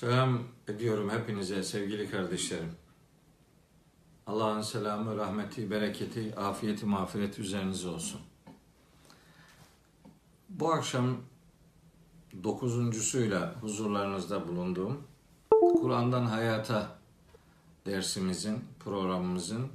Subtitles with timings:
[0.00, 2.70] Selam ediyorum hepinize sevgili kardeşlerim.
[4.26, 8.20] Allah'ın selamı, rahmeti, bereketi, afiyeti, mağfireti üzerinize olsun.
[10.48, 11.16] Bu akşam
[12.44, 15.02] dokuzuncusuyla huzurlarınızda bulunduğum
[15.50, 16.98] Kur'an'dan Hayata
[17.86, 19.68] dersimizin, programımızın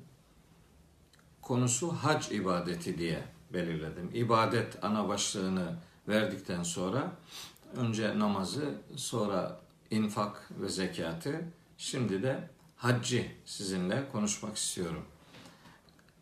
[1.42, 4.12] konusu hac ibadeti diye belirledim.
[4.14, 5.76] İbadet ana başlığını
[6.08, 7.12] verdikten sonra
[7.76, 9.63] önce namazı, sonra
[9.94, 11.42] infak ve zekatı,
[11.78, 15.06] şimdi de haccı sizinle konuşmak istiyorum.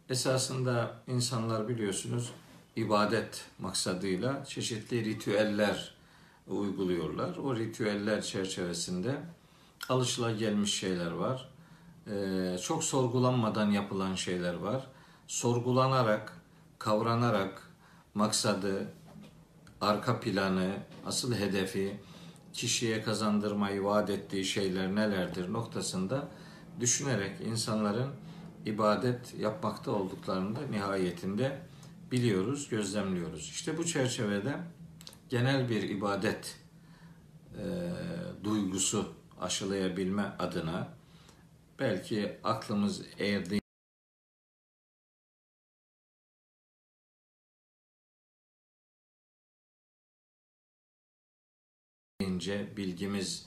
[0.10, 2.34] Esasında insanlar biliyorsunuz
[2.76, 5.96] ibadet maksadıyla çeşitli ritüeller
[6.48, 7.38] uyguluyorlar.
[7.38, 9.22] O ritüeller çerçevesinde
[9.90, 11.50] alışılagelmiş şeyler var.
[12.08, 14.88] Ee, çok sorgulanmadan yapılan şeyler var.
[15.28, 16.34] Sorgulanarak,
[16.80, 17.70] kavranarak
[18.14, 18.94] maksadı,
[19.82, 20.74] arka planı,
[21.06, 22.00] asıl hedefi,
[22.54, 26.28] kişiye kazandırmayı vaat ettiği şeyler nelerdir noktasında
[26.80, 28.10] düşünerek insanların
[28.66, 31.62] ibadet yapmakta olduklarını da nihayetinde
[32.12, 33.50] biliyoruz, gözlemliyoruz.
[33.50, 34.56] İşte bu çerçevede
[35.30, 36.58] genel bir ibadet
[37.58, 37.64] e,
[38.44, 40.88] duygusu aşılayabilme adına
[41.80, 43.61] belki aklımız erdiği
[52.42, 53.46] ince bilgimiz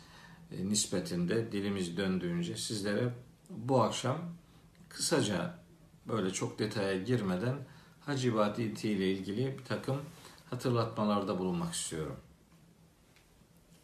[0.53, 3.15] e, nispetinde dilimiz döndüğünce sizlere
[3.51, 4.19] bu akşam
[4.89, 5.59] kısaca
[6.09, 7.57] böyle çok detaya girmeden
[8.01, 10.01] Hac ibadeti ile ilgili bir takım
[10.51, 12.17] hatırlatmalarda bulunmak istiyorum.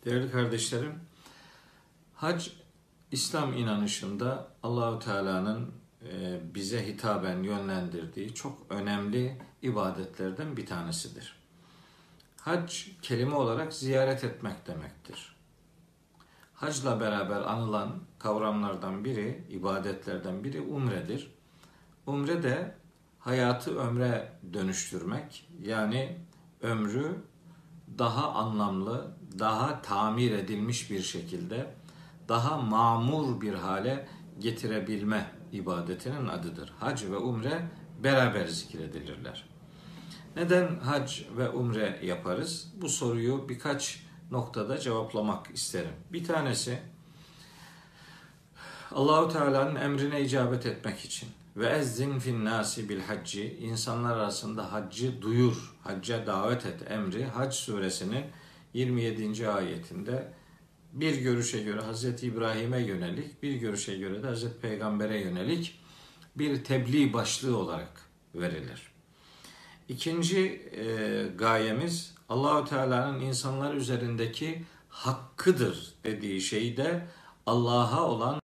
[0.04, 0.94] Değerli kardeşlerim,
[2.14, 2.48] hac
[3.10, 5.70] İslam inanışında Allahü Teala'nın
[6.08, 11.39] e, bize hitaben yönlendirdiği çok önemli ibadetlerden bir tanesidir.
[12.40, 15.36] Hac kelime olarak ziyaret etmek demektir.
[16.54, 21.34] Hacla beraber anılan kavramlardan biri, ibadetlerden biri umredir.
[22.06, 22.74] Umre de
[23.18, 26.18] hayatı ömre dönüştürmek, yani
[26.60, 27.24] ömrü
[27.98, 31.74] daha anlamlı, daha tamir edilmiş bir şekilde,
[32.28, 36.72] daha mamur bir hale getirebilme ibadetinin adıdır.
[36.80, 37.68] Hac ve umre
[38.02, 39.49] beraber zikredilirler.
[40.36, 42.72] Neden hac ve umre yaparız?
[42.76, 45.92] Bu soruyu birkaç noktada cevaplamak isterim.
[46.12, 46.78] Bir tanesi
[48.92, 55.22] Allahu Teala'nın emrine icabet etmek için ve ezzin fin nasi bil hacci insanlar arasında haccı
[55.22, 58.24] duyur, hacca davet et emri Hac suresinin
[58.74, 59.48] 27.
[59.48, 60.32] ayetinde
[60.92, 62.24] bir görüşe göre Hz.
[62.24, 64.44] İbrahim'e yönelik, bir görüşe göre de Hz.
[64.62, 65.80] Peygamber'e yönelik
[66.36, 67.90] bir tebliğ başlığı olarak
[68.34, 68.89] verilir.
[69.90, 70.38] İkinci
[70.72, 70.86] e,
[71.36, 77.08] gayemiz Allahu Teala'nın insanlar üzerindeki hakkıdır dediği şeyi de
[77.46, 78.40] Allah'a olan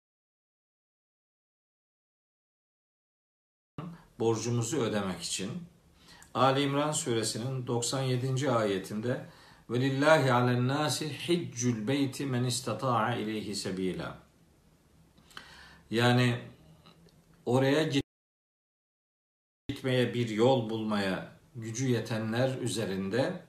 [4.20, 5.52] borcumuzu ödemek için
[6.34, 8.52] Ali İmran suresinin 97.
[8.52, 9.26] ayetinde
[9.70, 14.18] ve lillahi alen nasi hiccul beyti men istata'a ileyhi sebila.
[15.90, 16.40] Yani
[17.46, 17.90] oraya
[19.68, 23.42] gitmeye bir yol bulmaya gücü yetenler üzerinde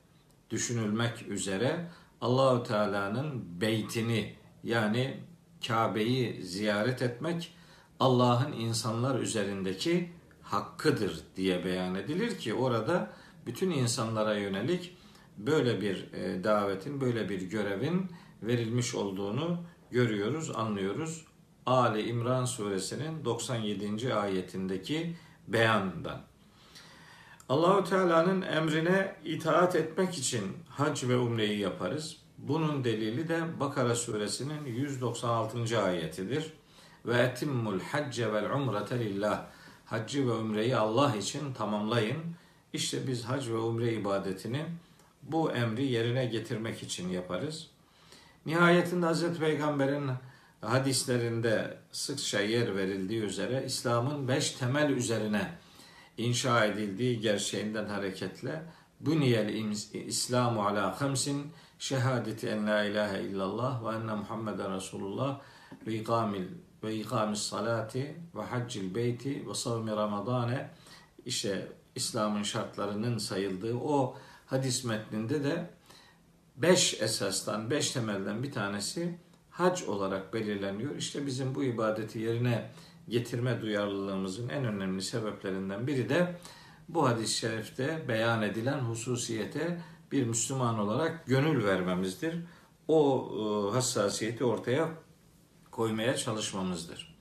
[0.51, 1.87] düşünülmek üzere
[2.21, 4.35] Allahü Teala'nın beytini
[4.65, 5.21] yani
[5.67, 7.55] Kabe'yi ziyaret etmek
[8.01, 10.13] Allah'ın insanlar üzerindeki
[10.43, 13.11] hakkıdır diye beyan edilir ki orada
[13.47, 14.97] bütün insanlara yönelik
[15.39, 18.11] böyle bir e, davetin, böyle bir görevin
[18.43, 19.59] verilmiş olduğunu
[19.91, 21.27] görüyoruz, anlıyoruz.
[21.67, 24.15] Ali İmran suresinin 97.
[24.15, 25.17] ayetindeki
[25.49, 26.21] beyandan.
[27.49, 32.17] Allahu Teala'nın emrine itaat etmek için hac ve umreyi yaparız.
[32.39, 35.83] Bunun delili de Bakara suresinin 196.
[35.83, 36.53] ayetidir.
[37.07, 39.47] Ve etimmul hacce vel umrete lillah.
[39.85, 42.19] Haccı ve umreyi Allah için tamamlayın.
[42.73, 44.67] İşte biz hac ve umre ibadetini
[45.23, 47.71] bu emri yerine getirmek için yaparız.
[48.47, 49.39] Nihayetinde Hz.
[49.39, 50.11] Peygamber'in
[50.61, 55.51] hadislerinde sıkça yer verildiği üzere İslam'ın beş temel üzerine
[56.19, 58.63] inşa edildiği gerçeğinden hareketle
[59.01, 59.49] Buniyel
[59.93, 65.41] İslamu ala hamsin şehadeti en la ilahe illallah ve enne Muhammeden Resulullah
[65.87, 66.47] ve ikamil
[66.85, 70.71] ve ikamis salati ve haccil beyti ve savmi ramadane
[71.27, 74.17] işte İslam'ın şartlarının sayıldığı o
[74.47, 75.71] hadis metninde de
[76.57, 79.19] beş esasdan, beş temelden bir tanesi
[79.51, 80.97] hac olarak belirleniyor.
[80.97, 82.71] İşte bizim bu ibadeti yerine
[83.09, 86.37] getirme duyarlılığımızın en önemli sebeplerinden biri de
[86.89, 89.81] bu hadis-i şerifte beyan edilen hususiyete
[90.13, 92.45] bir Müslüman olarak gönül vermemizdir.
[92.89, 94.89] o e, hassasiyeti ortaya
[95.71, 97.17] koymaya çalışmamızdır.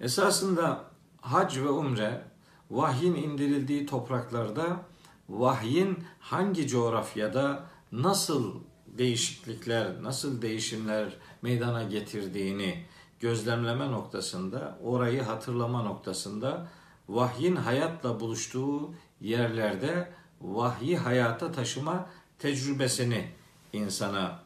[0.00, 0.84] Esasında
[1.20, 2.24] hac ve umre
[2.70, 4.80] vahyin indirildiği topraklarda
[5.28, 8.54] vahyin hangi coğrafyada nasıl
[8.86, 12.84] değişiklikler, nasıl değişimler meydana getirdiğini
[13.20, 16.66] gözlemleme noktasında, orayı hatırlama noktasında
[17.08, 22.06] vahyin hayatla buluştuğu yerlerde vahyi hayata taşıma
[22.38, 23.30] tecrübesini
[23.72, 24.40] insana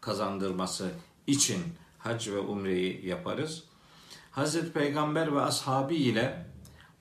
[0.00, 0.90] kazandırması
[1.26, 1.62] için
[1.98, 3.64] hac ve umreyi yaparız.
[4.30, 6.46] Hazreti Peygamber ve ashabi ile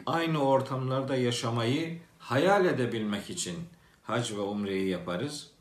[0.05, 3.55] aynı ortamlarda yaşamayı hayal edebilmek için
[4.03, 5.51] hac ve umreyi yaparız.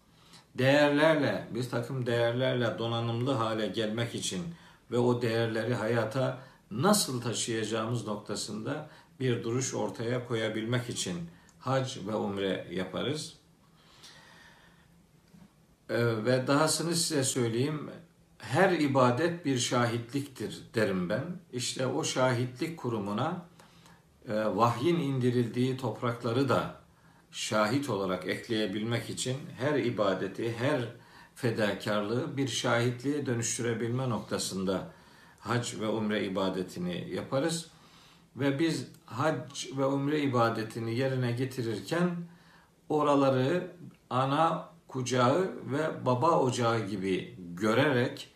[0.54, 4.42] Değerlerle, bir takım değerlerle donanımlı hale gelmek için
[4.90, 6.38] ve o değerleri hayata
[6.70, 8.90] nasıl taşıyacağımız noktasında
[9.20, 11.18] bir duruş ortaya koyabilmek için
[11.58, 13.36] hac ve umre yaparız.
[15.90, 17.90] Ee, ve dahasını size söyleyeyim.
[18.38, 21.24] Her ibadet bir şahitliktir derim ben.
[21.52, 23.46] İşte o şahitlik kurumuna
[24.28, 26.80] e, vahyin indirildiği toprakları da
[27.32, 30.80] şahit olarak ekleyebilmek için her ibadeti, her
[31.40, 34.90] fedakarlığı bir şahitliğe dönüştürebilme noktasında
[35.40, 37.70] hac ve umre ibadetini yaparız.
[38.36, 42.10] Ve biz hac ve umre ibadetini yerine getirirken
[42.88, 43.70] oraları
[44.10, 48.34] ana kucağı ve baba ocağı gibi görerek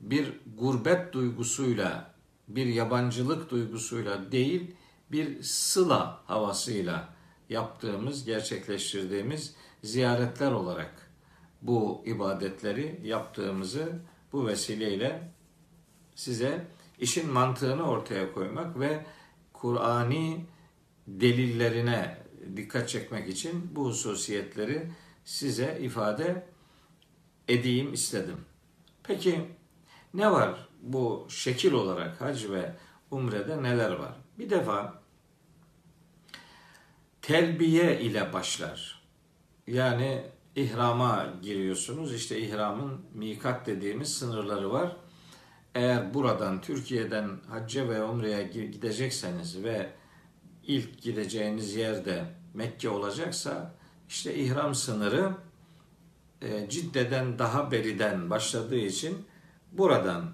[0.00, 2.14] bir gurbet duygusuyla,
[2.48, 4.74] bir yabancılık duygusuyla değil,
[5.12, 7.08] bir sıla havasıyla
[7.48, 11.09] yaptığımız, gerçekleştirdiğimiz ziyaretler olarak
[11.62, 13.92] bu ibadetleri yaptığımızı
[14.32, 15.32] bu vesileyle
[16.14, 16.66] size
[16.98, 19.06] işin mantığını ortaya koymak ve
[19.52, 20.46] Kur'ani
[21.06, 22.18] delillerine
[22.56, 24.90] dikkat çekmek için bu hususiyetleri
[25.24, 26.46] size ifade
[27.48, 28.44] edeyim istedim.
[29.02, 29.46] Peki
[30.14, 32.74] ne var bu şekil olarak hac ve
[33.10, 34.14] umrede neler var?
[34.38, 35.00] Bir defa
[37.22, 39.02] telbiye ile başlar.
[39.66, 40.24] Yani
[40.56, 42.14] ihrama giriyorsunuz.
[42.14, 44.96] İşte ihramın mikat dediğimiz sınırları var.
[45.74, 49.90] Eğer buradan Türkiye'den hacca ve umreye gidecekseniz ve
[50.66, 52.24] ilk gideceğiniz yerde
[52.54, 53.74] Mekke olacaksa
[54.08, 55.34] işte ihram sınırı
[56.42, 59.26] e, Cidde'den daha beriden başladığı için
[59.72, 60.32] buradan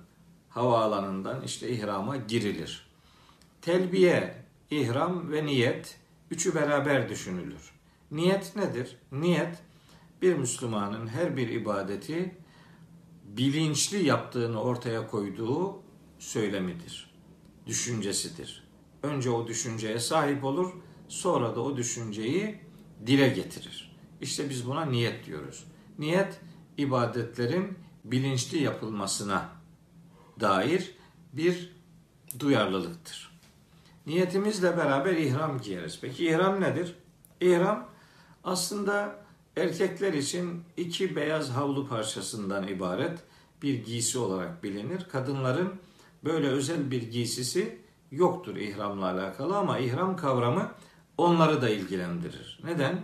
[0.48, 2.90] havaalanından işte ihrama girilir.
[3.62, 5.98] Telbiye, ihram ve niyet
[6.30, 7.70] üçü beraber düşünülür.
[8.10, 8.96] Niyet nedir?
[9.12, 9.58] Niyet
[10.22, 12.34] bir Müslümanın her bir ibadeti
[13.24, 15.82] bilinçli yaptığını ortaya koyduğu
[16.18, 17.10] söylemidir.
[17.66, 18.66] Düşüncesidir.
[19.02, 20.72] Önce o düşünceye sahip olur,
[21.08, 22.60] sonra da o düşünceyi
[23.06, 23.96] dile getirir.
[24.20, 25.64] İşte biz buna niyet diyoruz.
[25.98, 26.40] Niyet
[26.76, 29.48] ibadetlerin bilinçli yapılmasına
[30.40, 30.94] dair
[31.32, 31.76] bir
[32.38, 33.40] duyarlılıktır.
[34.06, 35.98] Niyetimizle beraber ihram giyeriz.
[36.00, 36.94] Peki ihram nedir?
[37.40, 37.88] İhram
[38.44, 39.25] aslında
[39.56, 43.18] erkekler için iki beyaz havlu parçasından ibaret
[43.62, 45.06] bir giysi olarak bilinir.
[45.12, 45.74] Kadınların
[46.24, 47.78] böyle özel bir giysisi
[48.10, 50.72] yoktur ihramla alakalı ama ihram kavramı
[51.18, 52.60] onları da ilgilendirir.
[52.64, 53.00] Neden?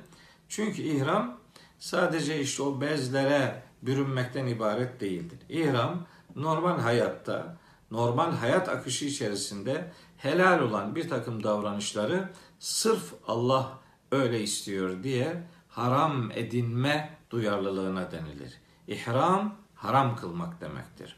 [0.49, 1.38] Çünkü ihram
[1.78, 5.38] sadece işte o bezlere bürünmekten ibaret değildir.
[5.49, 6.06] İhram
[6.37, 7.56] normal hayatta,
[7.90, 12.28] normal hayat akışı içerisinde helal olan bir takım davranışları
[12.59, 13.78] sırf Allah
[14.11, 15.42] öyle istiyor diye
[15.73, 18.61] haram edinme duyarlılığına denilir.
[18.88, 21.17] İhram haram kılmak demektir.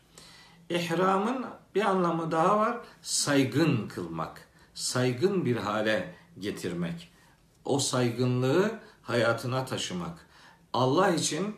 [0.69, 2.77] İhramın bir anlamı daha var.
[3.03, 4.49] Saygın kılmak.
[4.75, 7.13] Saygın bir hale getirmek.
[7.65, 10.27] O saygınlığı hayatına taşımak.
[10.73, 11.57] Allah için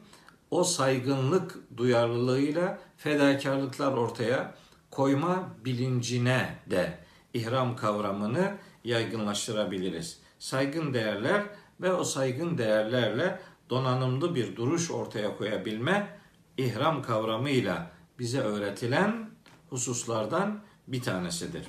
[0.50, 4.55] o saygınlık duyarlılığıyla fedakarlıklar ortaya
[4.91, 6.99] koyma bilincine de
[7.35, 10.21] ihram kavramını yaygınlaştırabiliriz.
[10.38, 11.43] Saygın değerler
[11.80, 13.40] ve o saygın değerlerle
[13.71, 16.18] donanımlı bir duruş ortaya koyabilme
[16.56, 19.30] ihram kavramıyla bize öğretilen
[19.71, 21.66] hususlardan bir tanesidir.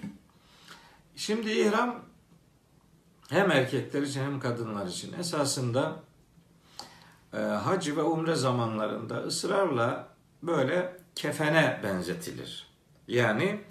[1.15, 2.05] Şimdi ihram
[3.29, 5.95] hem erkekler için hem kadınlar için esasında
[7.33, 10.09] e, hac ve umre zamanlarında ısrarla
[10.43, 12.67] böyle kefene benzetilir.
[13.07, 13.63] Yani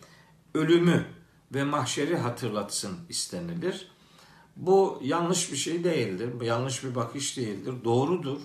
[0.54, 1.06] ölümü
[1.54, 3.95] ve mahşeri hatırlatsın istenilir.
[4.56, 6.40] Bu yanlış bir şey değildir.
[6.40, 7.74] Yanlış bir bakış değildir.
[7.84, 8.40] Doğrudur.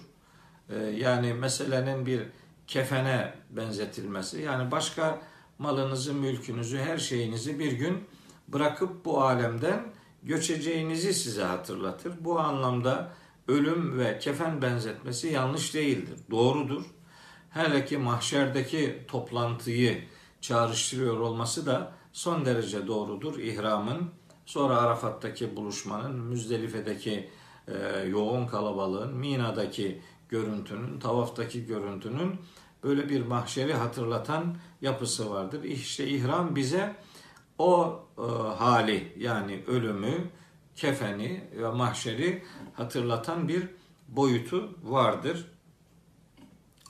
[0.70, 2.22] E, yani meselenin bir
[2.68, 4.42] kefene benzetilmesi.
[4.42, 5.22] Yani başka
[5.60, 8.04] malınızı, mülkünüzü, her şeyinizi bir gün
[8.48, 9.84] bırakıp bu alemden
[10.24, 12.14] göçeceğinizi size hatırlatır.
[12.20, 13.14] Bu anlamda
[13.48, 16.20] ölüm ve kefen benzetmesi yanlış değildir.
[16.32, 16.84] Doğrudur.
[17.50, 20.04] hele ki mahşerdeki toplantıyı
[20.42, 23.40] çağrıştırıyor olması da son derece doğrudur.
[23.40, 24.12] İhramın,
[24.46, 27.30] sonra Arafat'taki buluşmanın, Müzdelife'deki
[27.68, 32.40] e, yoğun kalabalığın, Mina'daki görüntünün, tavaftaki görüntünün
[32.84, 35.64] böyle bir mahşeri hatırlatan yapısı vardır.
[35.64, 36.96] İşte ihram bize
[37.58, 38.22] o e,
[38.58, 40.30] hali yani ölümü,
[40.76, 42.44] kefeni ve mahşeri
[42.74, 43.68] hatırlatan bir
[44.08, 45.52] boyutu vardır.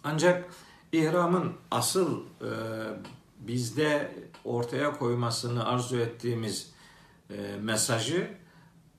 [0.04, 0.50] Ancak
[0.92, 2.52] ihramın asıl e,
[3.40, 4.16] bizde
[4.46, 6.72] ortaya koymasını arzu ettiğimiz
[7.38, 8.28] e, mesajı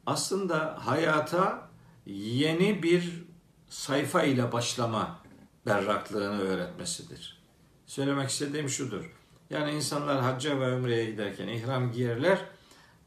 [0.06, 1.68] aslında hayata
[2.06, 3.24] yeni bir
[3.68, 5.18] sayfa ile başlama
[5.66, 7.42] berraklığını öğretmesidir.
[7.86, 9.12] Söylemek istediğim şudur.
[9.50, 12.38] Yani insanlar hacca ve ömreye giderken ihram giyerler.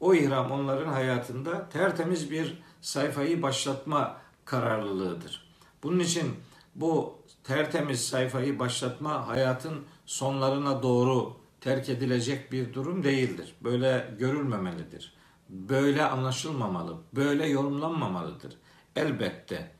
[0.00, 5.46] O ihram onların hayatında tertemiz bir sayfayı başlatma kararlılığıdır.
[5.82, 6.34] Bunun için
[6.74, 13.54] bu tertemiz sayfayı başlatma hayatın sonlarına doğru terk edilecek bir durum değildir.
[13.60, 15.16] Böyle görülmemelidir.
[15.48, 18.56] Böyle anlaşılmamalı, böyle yorumlanmamalıdır.
[18.96, 19.70] Elbette.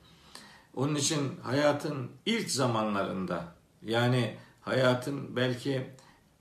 [0.74, 3.44] Onun için hayatın ilk zamanlarında
[3.82, 5.90] yani hayatın belki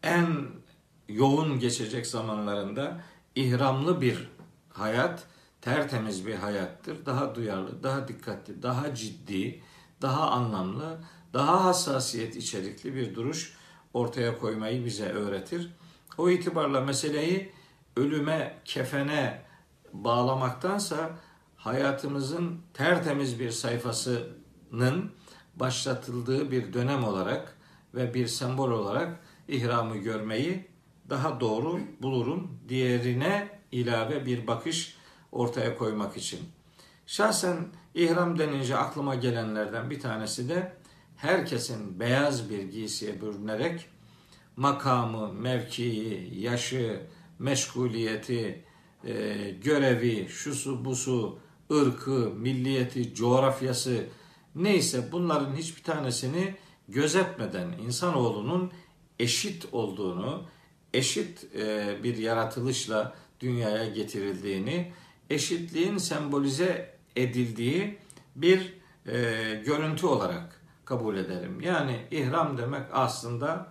[0.04, 0.28] en
[1.10, 3.02] yoğun geçecek zamanlarında
[3.36, 4.30] ihramlı bir
[4.70, 5.24] hayat
[5.62, 7.06] tertemiz bir hayattır.
[7.06, 9.62] Daha duyarlı, daha dikkatli, daha ciddi,
[10.02, 11.00] daha anlamlı,
[11.34, 13.58] daha hassasiyet içerikli bir duruş
[13.96, 15.72] ortaya koymayı bize öğretir.
[16.18, 17.52] O itibarla meseleyi
[17.98, 19.42] ölüme, kefene
[19.94, 21.10] bağlamaktansa
[21.56, 25.12] hayatımızın tertemiz bir sayfasının
[25.56, 27.58] başlatıldığı bir dönem olarak
[27.94, 30.68] ve bir sembol olarak ihramı görmeyi
[31.10, 32.60] daha doğru bulurum.
[32.70, 34.98] Diğerine ilave bir bakış
[35.32, 36.40] ortaya koymak için.
[37.08, 37.58] Şahsen
[37.94, 40.74] ihram denince aklıma gelenlerden bir tanesi de
[41.18, 43.90] herkesin beyaz bir giysiye bürünerek
[44.56, 47.02] makamı, mevkii, yaşı,
[47.40, 48.64] meşguliyeti,
[49.04, 51.40] e, görevi, şusu busu,
[51.72, 54.06] ırkı, milliyeti, coğrafyası
[54.56, 56.56] neyse bunların hiçbir tanesini
[56.88, 58.72] gözetmeden insanoğlunun
[59.20, 60.46] eşit olduğunu,
[60.94, 64.92] eşit e, bir yaratılışla dünyaya getirildiğini,
[65.30, 67.98] eşitliğin sembolize edildiği
[68.36, 68.74] bir
[69.08, 69.14] e,
[69.66, 71.62] görüntü olarak kabul ederim.
[71.62, 73.68] Yani ihram demek aslında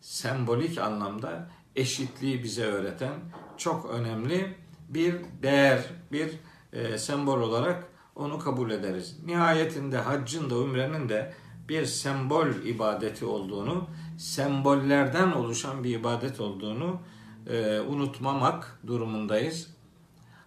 [0.00, 3.12] sembolik anlamda eşitliği bize öğreten
[3.56, 4.54] çok önemli
[4.88, 6.30] bir değer, bir
[6.72, 7.84] e, sembol olarak
[8.16, 9.16] onu kabul ederiz.
[9.26, 11.34] Nihayetinde haccın da umrenin de
[11.68, 17.00] bir sembol ibadeti olduğunu, sembollerden oluşan bir ibadet olduğunu
[17.46, 19.74] e, unutmamak durumundayız.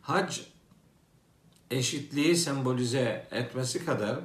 [0.02, 0.40] Hac
[1.72, 4.20] eşitliği sembolize etmesi kadar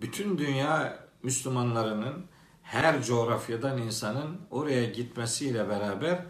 [0.00, 2.26] bütün dünya Müslümanlarının
[2.62, 6.24] her coğrafyadan insanın oraya gitmesiyle beraber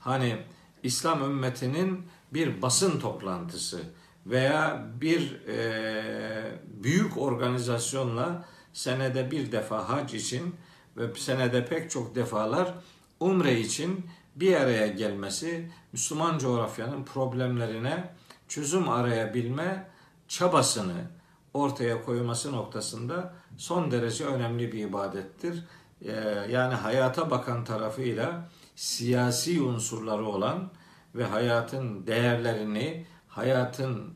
[0.00, 0.36] hani
[0.82, 3.80] İslam ümmetinin bir basın toplantısı
[4.26, 10.54] veya bir e, büyük organizasyonla senede bir defa hac için
[10.96, 12.74] ve senede pek çok defalar
[13.20, 18.10] umre için bir araya gelmesi Müslüman coğrafyanın problemlerine
[18.48, 19.88] çözüm arayabilme
[20.28, 21.17] çabasını
[21.54, 25.64] ortaya koyması noktasında son derece önemli bir ibadettir.
[26.02, 26.10] Ee,
[26.50, 30.70] yani hayata bakan tarafıyla siyasi unsurları olan
[31.14, 34.14] ve hayatın değerlerini, hayatın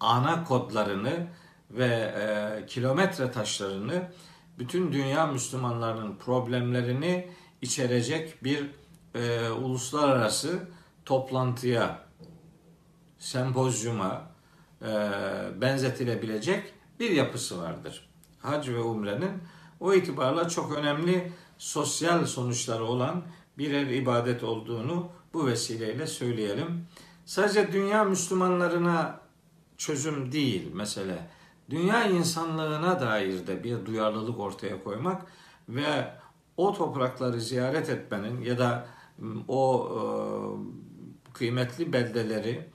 [0.00, 1.26] ana kodlarını
[1.70, 4.10] ve e, kilometre taşlarını
[4.58, 7.30] bütün dünya Müslümanlarının problemlerini
[7.62, 8.70] içerecek bir
[9.14, 10.68] e, uluslararası
[11.04, 12.00] toplantıya,
[13.18, 14.35] sempozyuma
[15.60, 18.08] benzetilebilecek bir yapısı vardır.
[18.38, 19.32] Hac ve umrenin
[19.80, 23.22] o itibarla çok önemli sosyal sonuçları olan
[23.58, 26.86] birer ibadet olduğunu bu vesileyle söyleyelim.
[27.24, 29.20] Sadece dünya Müslümanlarına
[29.78, 31.30] çözüm değil mesele.
[31.70, 35.26] Dünya insanlığına dair de bir duyarlılık ortaya koymak
[35.68, 36.14] ve
[36.56, 38.86] o toprakları ziyaret etmenin ya da
[39.48, 40.00] o e,
[41.32, 42.70] kıymetli beldeleri,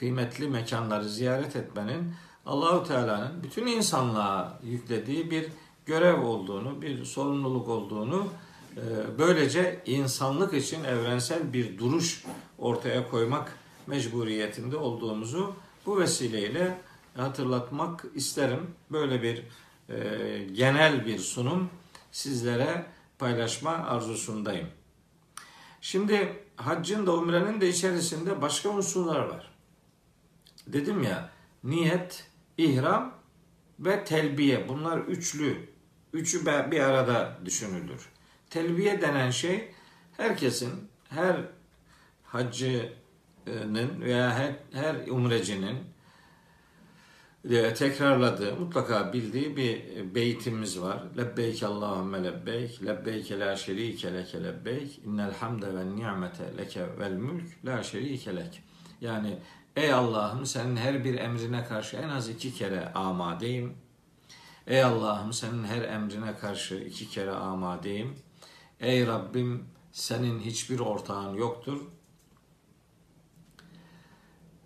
[0.00, 2.14] kıymetli mekanları ziyaret etmenin
[2.46, 5.46] Allahu Teala'nın bütün insanlığa yüklediği bir
[5.86, 8.26] görev olduğunu, bir sorumluluk olduğunu
[8.76, 8.80] e,
[9.18, 12.24] böylece insanlık için evrensel bir duruş
[12.58, 15.54] ortaya koymak mecburiyetinde olduğumuzu
[15.86, 16.80] bu vesileyle
[17.16, 18.70] hatırlatmak isterim.
[18.90, 19.42] Böyle bir
[19.88, 19.98] e,
[20.52, 21.70] genel bir sunum
[22.12, 22.86] sizlere
[23.18, 24.68] paylaşma arzusundayım.
[25.80, 29.49] Şimdi haccın da umrenin de içerisinde başka unsurlar var.
[30.72, 31.30] Dedim ya
[31.64, 32.26] niyet,
[32.58, 33.14] ihram
[33.78, 35.70] ve telbiye bunlar üçlü
[36.12, 38.08] Üçü bir arada düşünülür.
[38.50, 39.70] Telbiye denen şey
[40.16, 40.70] herkesin,
[41.08, 41.36] her
[42.24, 45.76] haccının veya her, her umrecinin
[47.50, 49.84] e, tekrarladığı, mutlaka bildiği bir
[50.14, 51.02] beytimiz var.
[51.16, 57.64] Lebbeyk Allahümme lebbeyk, lebbeyk la şerike leke lebbeyk, innel hamde ve ni'mete leke vel mülk
[57.64, 58.62] la şerike lek.
[59.00, 59.38] Yani
[59.76, 63.76] ey Allah'ım senin her bir emrine karşı en az iki kere amadeyim.
[64.66, 68.16] Ey Allah'ım senin her emrine karşı iki kere amadeyim.
[68.80, 71.80] Ey Rabbim senin hiçbir ortağın yoktur.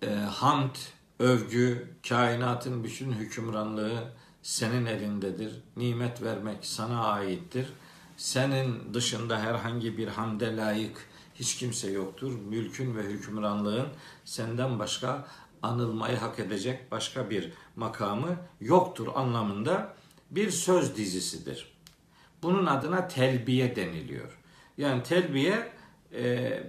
[0.03, 0.75] E, hamd,
[1.19, 5.63] övgü, kainatın bütün hükümranlığı senin elindedir.
[5.77, 7.73] Nimet vermek sana aittir.
[8.17, 12.33] Senin dışında herhangi bir hamde layık hiç kimse yoktur.
[12.49, 13.87] Mülkün ve hükümranlığın
[14.25, 15.27] senden başka
[15.63, 19.95] anılmayı hak edecek başka bir makamı yoktur anlamında
[20.31, 21.75] bir söz dizisidir.
[22.43, 24.39] Bunun adına telbiye deniliyor.
[24.79, 25.73] Yani telbiye
[26.13, 26.63] e,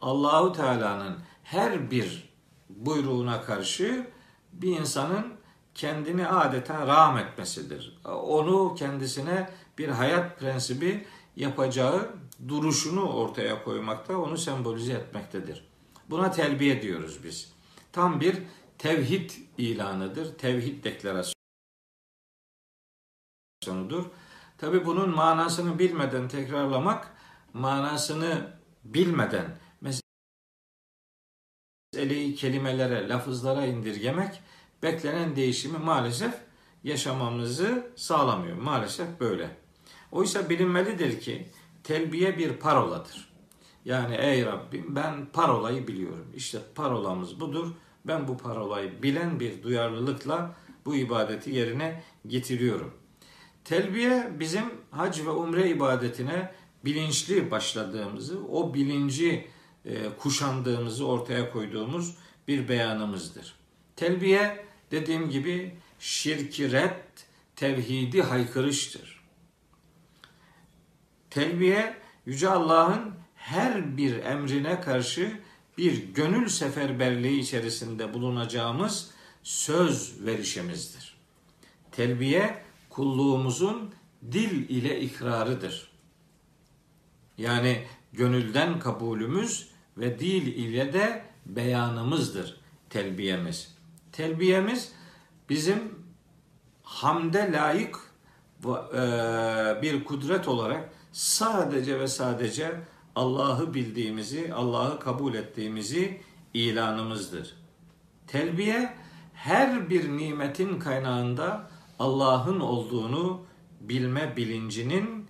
[0.00, 2.34] Allahu Teala'nın her bir
[2.68, 4.06] buyruğuna karşı
[4.52, 5.34] bir insanın
[5.74, 7.98] kendini adeta rağm etmesidir.
[8.04, 11.06] Onu kendisine bir hayat prensibi
[11.36, 12.10] yapacağı
[12.48, 15.64] duruşunu ortaya koymakta, onu sembolize etmektedir.
[16.10, 17.52] Buna telbiye diyoruz biz.
[17.92, 18.42] Tam bir
[18.78, 21.34] tevhid ilanıdır, tevhid deklarasyonudur.
[24.58, 27.16] Tabi bunun manasını bilmeden tekrarlamak,
[27.52, 28.50] manasını
[28.84, 29.58] bilmeden
[31.92, 34.42] meseleyi kelimelere, lafızlara indirgemek
[34.82, 36.34] beklenen değişimi maalesef
[36.84, 38.56] yaşamamızı sağlamıyor.
[38.56, 39.56] Maalesef böyle.
[40.12, 41.48] Oysa bilinmelidir ki
[41.84, 43.28] telbiye bir paroladır.
[43.84, 46.26] Yani ey Rabbim ben parolayı biliyorum.
[46.36, 47.68] İşte parolamız budur.
[48.04, 52.94] Ben bu parolayı bilen bir duyarlılıkla bu ibadeti yerine getiriyorum.
[53.64, 56.52] Telbiye bizim hac ve umre ibadetine
[56.84, 59.48] bilinçli başladığımızı, o bilinci
[59.84, 62.16] e, kuşandığımızı ortaya koyduğumuz
[62.48, 63.54] bir beyanımızdır.
[63.96, 66.90] Telbiye dediğim gibi şirki red,
[67.56, 69.13] tevhidi haykırıştır.
[71.34, 75.40] Telbiye Yüce Allah'ın her bir emrine karşı
[75.78, 79.10] bir gönül seferberliği içerisinde bulunacağımız
[79.42, 81.16] söz verişimizdir.
[81.92, 83.94] Telbiye kulluğumuzun
[84.32, 85.90] dil ile ikrarıdır.
[87.38, 93.74] Yani gönülden kabulümüz ve dil ile de beyanımızdır telbiyemiz.
[94.12, 94.92] Telbiyemiz
[95.48, 95.98] bizim
[96.82, 97.96] hamde layık
[98.64, 98.72] e,
[99.82, 102.80] bir kudret olarak sadece ve sadece
[103.16, 106.20] Allah'ı bildiğimizi, Allah'ı kabul ettiğimizi
[106.54, 107.56] ilanımızdır.
[108.26, 108.94] Telbiye
[109.34, 113.42] her bir nimetin kaynağında Allah'ın olduğunu
[113.80, 115.26] bilme bilincinin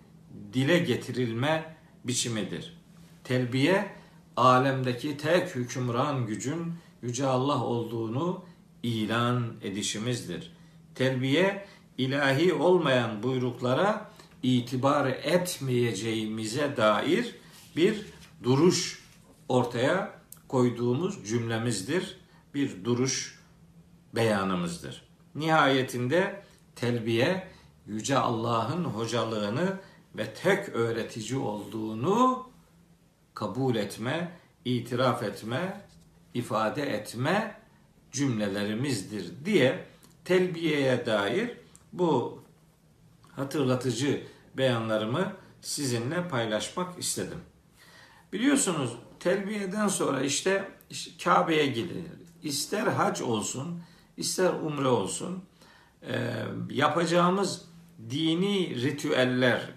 [0.53, 2.77] dile getirilme biçimidir.
[3.25, 3.92] Telbiye
[4.37, 8.44] alemdeki tek hükümran gücün yüce Allah olduğunu
[8.83, 10.53] ilan edişimizdir.
[10.94, 11.66] Telbiye
[11.99, 14.13] ilahi olmayan buyruklara
[14.44, 17.35] itibar etmeyeceğimize dair
[17.76, 18.07] bir
[18.42, 19.02] duruş
[19.48, 22.20] ortaya koyduğumuz cümlemizdir.
[22.54, 23.40] Bir duruş
[24.14, 25.09] beyanımızdır.
[25.35, 26.42] Nihayetinde
[26.76, 27.48] telbiye
[27.87, 29.80] yüce Allah'ın hocalığını
[30.14, 32.46] ve tek öğretici olduğunu
[33.35, 35.87] kabul etme, itiraf etme,
[36.35, 37.61] ifade etme
[38.12, 39.85] cümlelerimizdir diye
[40.24, 41.50] telbiyeye dair
[41.92, 42.42] bu
[43.37, 47.38] hatırlatıcı beyanlarımı sizinle paylaşmak istedim.
[48.33, 48.90] Biliyorsunuz
[49.21, 52.05] telbiyeden sonra işte, işte Kabe'ye gidilir.
[52.43, 53.83] İster hac olsun,
[54.17, 55.45] ister umre olsun
[56.03, 56.33] e,
[56.71, 57.64] yapacağımız
[58.11, 59.71] dini ritüeller,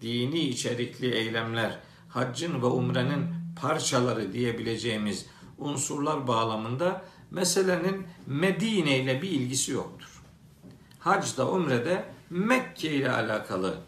[0.00, 3.26] dini içerikli eylemler, haccın ve umrenin
[3.60, 5.26] parçaları diyebileceğimiz
[5.58, 10.22] unsurlar bağlamında meselenin Medine ile bir ilgisi yoktur.
[10.98, 13.78] Hacda, umrede Mekke ile alakalı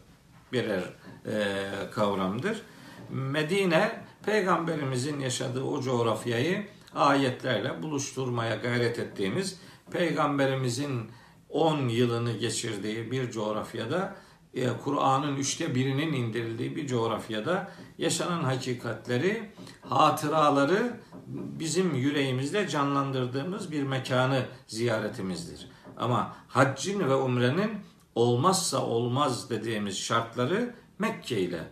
[0.53, 0.83] birer
[1.27, 2.63] e, kavramdır.
[3.11, 11.11] Medine peygamberimizin yaşadığı o coğrafyayı ayetlerle buluşturmaya gayret ettiğimiz peygamberimizin
[11.49, 14.17] 10 yılını geçirdiği bir coğrafyada
[14.55, 24.43] e, Kur'an'ın üçte birinin indirildiği bir coğrafyada yaşanan hakikatleri, hatıraları bizim yüreğimizde canlandırdığımız bir mekanı
[24.67, 25.69] ziyaretimizdir.
[25.97, 27.71] Ama haccın ve umrenin
[28.17, 31.69] olmazsa olmaz dediğimiz şartları Mekke ile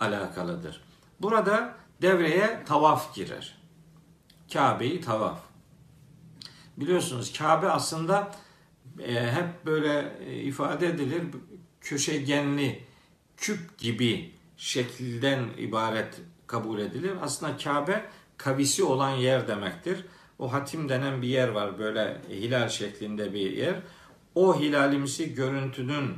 [0.00, 0.82] alakalıdır.
[1.20, 3.58] Burada devreye tavaf girer.
[4.52, 5.40] Kabe'yi tavaf.
[6.76, 8.30] Biliyorsunuz Kabe aslında
[8.98, 11.22] e, hep böyle e, ifade edilir.
[11.80, 12.84] köşegenli
[13.36, 17.12] küp gibi şekilden ibaret kabul edilir.
[17.22, 18.04] Aslında Kabe
[18.36, 20.04] kavisi olan yer demektir.
[20.38, 23.76] O hatim denen bir yer var böyle hilal şeklinde bir yer.
[24.34, 26.16] O hilalimsi görüntünün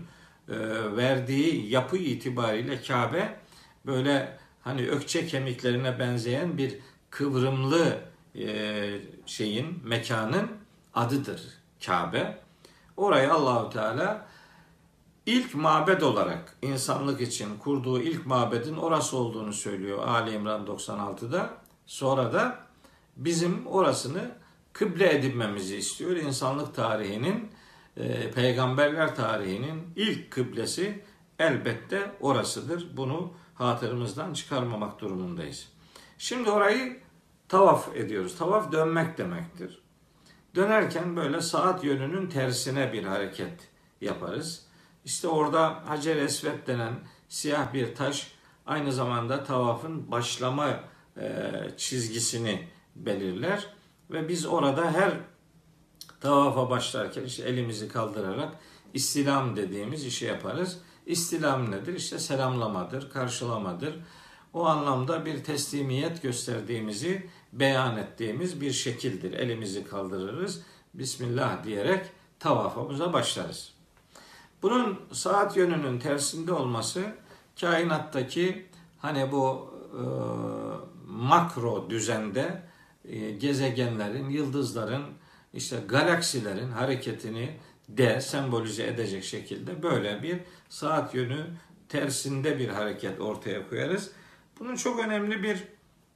[0.48, 0.56] e,
[0.96, 3.38] verdiği yapı itibariyle Kabe
[3.86, 6.78] böyle hani ökçe kemiklerine benzeyen bir
[7.10, 7.98] kıvrımlı
[8.34, 10.50] e, şeyin mekanın
[10.94, 11.42] adıdır
[11.86, 12.38] Kabe.
[12.96, 14.26] Orayı Allahu Teala
[15.26, 21.50] ilk mabed olarak insanlık için kurduğu ilk mabedin orası olduğunu söylüyor Ali İmran 96'da.
[21.86, 22.58] Sonra da
[23.16, 24.30] bizim orasını
[24.72, 26.16] kıble edinmemizi istiyor.
[26.16, 27.50] İnsanlık tarihinin,
[27.96, 31.02] e, peygamberler tarihinin ilk kıblesi
[31.38, 32.96] elbette orasıdır.
[32.96, 35.68] Bunu hatırımızdan çıkarmamak durumundayız.
[36.18, 37.00] Şimdi orayı
[37.48, 38.38] tavaf ediyoruz.
[38.38, 39.82] Tavaf dönmek demektir.
[40.54, 43.68] Dönerken böyle saat yönünün tersine bir hareket
[44.00, 44.66] yaparız.
[45.04, 46.94] İşte orada Hacer Esved denen
[47.28, 48.32] siyah bir taş
[48.66, 50.80] aynı zamanda tavafın başlama
[51.16, 53.66] e, çizgisini belirler
[54.10, 55.12] ve biz orada her
[56.22, 58.52] tavafa başlarken işte elimizi kaldırarak
[58.94, 60.78] istilam dediğimiz işi yaparız.
[61.06, 61.94] İstilam nedir?
[61.94, 63.94] İşte selamlamadır, karşılamadır.
[64.52, 69.32] O anlamda bir teslimiyet gösterdiğimizi beyan ettiğimiz bir şekildir.
[69.32, 70.62] Elimizi kaldırırız.
[70.94, 72.06] Bismillah diyerek
[72.40, 73.72] tavafımıza başlarız.
[74.62, 77.02] Bunun saat yönünün tersinde olması
[77.60, 78.66] kainattaki
[78.98, 80.02] hani bu e,
[81.06, 82.62] makro düzende
[83.04, 85.02] e, gezegenlerin, yıldızların,
[85.54, 87.56] işte galaksilerin hareketini
[87.88, 90.38] de sembolize edecek şekilde böyle bir
[90.68, 91.46] saat yönü
[91.88, 94.10] tersinde bir hareket ortaya koyarız.
[94.58, 95.64] Bunun çok önemli bir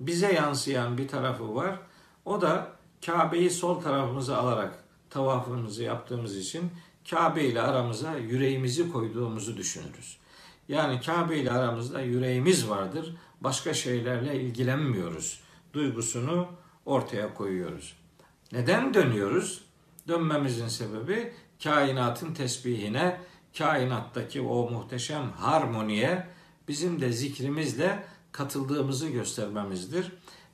[0.01, 1.79] bize yansıyan bir tarafı var.
[2.25, 2.73] O da
[3.07, 6.71] Kabe'yi sol tarafımıza alarak tavafımızı yaptığımız için
[7.11, 10.19] Kabe ile aramıza yüreğimizi koyduğumuzu düşünürüz.
[10.69, 13.17] Yani Kabe ile aramızda yüreğimiz vardır.
[13.41, 15.41] Başka şeylerle ilgilenmiyoruz.
[15.73, 16.49] Duygusunu
[16.87, 17.97] ortaya koyuyoruz.
[18.53, 19.65] Neden dönüyoruz?
[20.09, 21.33] Dönmemizin sebebi
[21.63, 23.21] kainatın tesbihine,
[23.59, 26.27] kainattaki o muhteşem harmoniye
[26.69, 30.13] bizim de zikrimizle katıldığımızı göstermemizdir.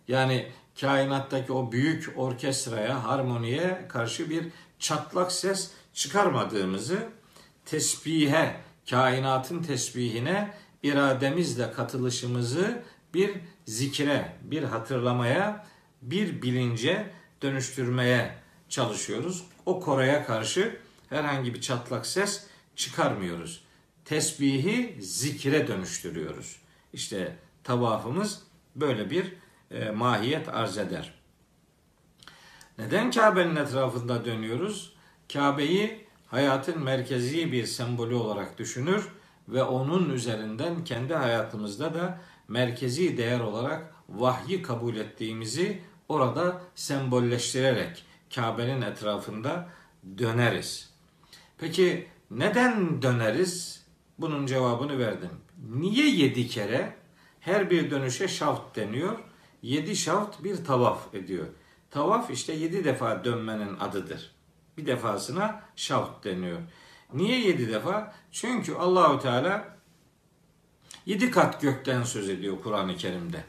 [0.09, 7.09] Yani kainattaki o büyük orkestraya, harmoniye karşı bir çatlak ses çıkarmadığımızı,
[7.65, 8.57] tesbihe,
[8.91, 12.83] kainatın tesbihine irademizle katılışımızı
[13.15, 13.31] bir
[13.67, 15.67] zikre, bir hatırlamaya,
[16.03, 17.11] bir bilince
[17.43, 18.35] dönüştürmeye
[18.69, 19.45] çalışıyoruz.
[19.67, 20.77] O koraya karşı
[21.09, 23.65] herhangi bir çatlak ses çıkarmıyoruz.
[24.05, 26.57] Tesbihi zikre dönüştürüyoruz.
[26.93, 28.43] İşte tavafımız
[28.77, 29.33] böyle bir
[29.71, 31.15] e, mahiyet arz eder.
[32.79, 34.93] Neden Kabe'nin etrafında dönüyoruz?
[35.33, 39.09] Kabe'yi hayatın merkezi bir sembolü olarak düşünür
[39.49, 48.83] ve onun üzerinden kendi hayatımızda da merkezi değer olarak vahyi kabul ettiğimizi orada sembolleştirerek Kabe'nin
[48.83, 49.69] etrafında
[50.19, 50.91] döneriz.
[51.59, 53.83] Peki neden döneriz?
[54.19, 55.31] Bunun cevabını verdim.
[55.71, 56.97] Niye yedi kere?
[57.41, 59.19] Her bir dönüşe şaft deniyor.
[59.63, 61.47] Yedi şaft bir tavaf ediyor.
[61.91, 64.33] Tavaf işte yedi defa dönmenin adıdır.
[64.77, 66.59] Bir defasına şaft deniyor.
[67.13, 68.15] Niye yedi defa?
[68.33, 69.77] Çünkü Allahu Teala
[71.07, 73.45] yedi kat gökten söz ediyor Kur'an-ı Kerim'de.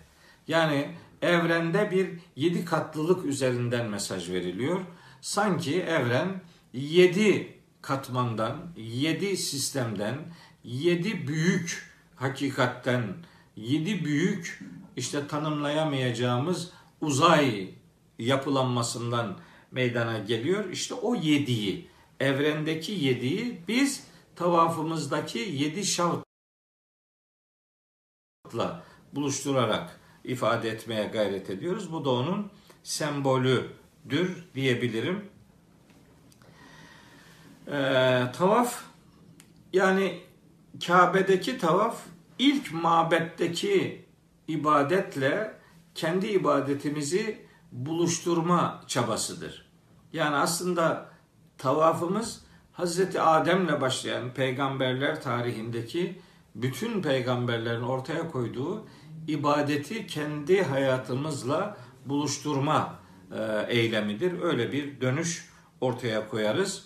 [0.47, 4.81] Yani evrende bir yedi katlılık üzerinden mesaj veriliyor.
[5.21, 6.41] Sanki evren
[6.73, 10.15] yedi katmandan, yedi sistemden,
[10.63, 13.03] yedi büyük hakikatten,
[13.55, 14.63] yedi büyük
[14.95, 17.69] işte tanımlayamayacağımız uzay
[18.19, 19.39] yapılanmasından
[19.71, 20.69] meydana geliyor.
[20.69, 24.03] İşte o yediği, evrendeki yediği biz
[24.35, 26.23] tavafımızdaki yedi şavtla
[29.13, 31.91] buluşturarak ifade etmeye gayret ediyoruz.
[31.91, 32.51] Bu da onun
[32.83, 35.25] sembolüdür diyebilirim.
[37.67, 38.83] Ee, tavaf
[39.73, 40.21] yani
[40.87, 42.01] Kabe'deki tavaf
[42.39, 44.05] ilk mabetteki
[44.47, 45.53] ibadetle
[45.95, 49.65] kendi ibadetimizi buluşturma çabasıdır.
[50.13, 51.09] Yani aslında
[51.57, 56.21] tavafımız Hazreti Adem'le başlayan peygamberler tarihindeki
[56.55, 58.87] bütün peygamberlerin ortaya koyduğu
[59.27, 62.99] ibadeti kendi hayatımızla buluşturma
[63.31, 64.41] e, eylemidir.
[64.41, 65.49] Öyle bir dönüş
[65.81, 66.85] ortaya koyarız.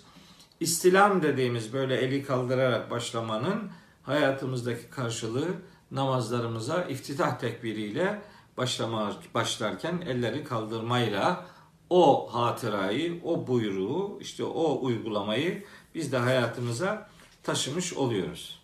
[0.59, 3.71] İstilam dediğimiz böyle eli kaldırarak başlamanın
[4.03, 5.47] hayatımızdaki karşılığı
[5.91, 8.21] namazlarımıza iftitah tekbiriyle
[8.57, 11.45] başlama, başlarken elleri kaldırmayla
[11.89, 15.63] o hatırayı, o buyruğu, işte o uygulamayı
[15.95, 17.09] biz de hayatımıza
[17.43, 18.61] taşımış oluyoruz.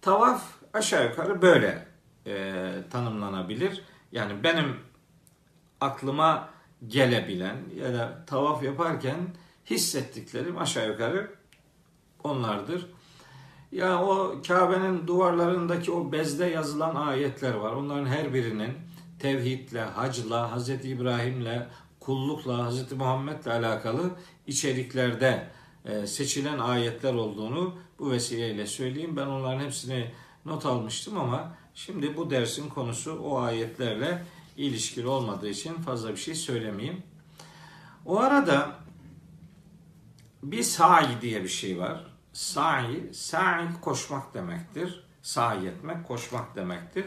[0.00, 1.89] Tavaf aşağı yukarı böyle
[2.30, 3.82] e, tanımlanabilir.
[4.12, 4.76] Yani benim
[5.80, 6.48] aklıma
[6.88, 9.16] gelebilen ya da tavaf yaparken
[9.70, 11.34] hissettiklerim aşağı yukarı
[12.24, 12.86] onlardır.
[13.72, 17.72] Ya o Kabe'nin duvarlarındaki o bezde yazılan ayetler var.
[17.72, 18.72] Onların her birinin
[19.18, 20.68] tevhidle, hacla, Hz.
[20.68, 21.66] İbrahim'le,
[22.00, 22.92] kullukla, Hz.
[22.92, 24.10] Muhammed'le alakalı
[24.46, 25.46] içeriklerde
[25.84, 29.16] e, seçilen ayetler olduğunu bu vesileyle söyleyeyim.
[29.16, 30.10] Ben onların hepsini
[30.44, 34.22] not almıştım ama şimdi bu dersin konusu o ayetlerle
[34.56, 37.02] ilişkili olmadığı için fazla bir şey söylemeyeyim.
[38.06, 38.70] O arada
[40.42, 42.06] bir sa'i diye bir şey var.
[42.32, 45.04] Sa'i, sa'i koşmak demektir.
[45.22, 47.06] Sa'i etmek, koşmak demektir.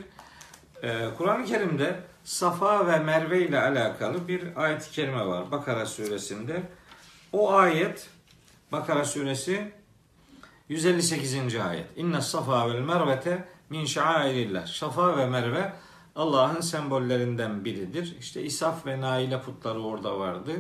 [0.84, 5.52] Ee, Kur'an-ı Kerim'de Safa ve Merve ile alakalı bir ayet-i kerime var.
[5.52, 6.64] Bakara suresinde.
[7.34, 8.10] O ayet
[8.72, 9.74] Bakara suresi
[10.70, 11.56] 158.
[11.56, 11.98] ayet.
[11.98, 14.68] İnne safa vel mervete min şairillah.
[14.68, 15.74] Safa ve Merve
[16.16, 18.16] Allah'ın sembollerinden biridir.
[18.20, 20.52] İşte İsaf ve Naile putları orada vardı.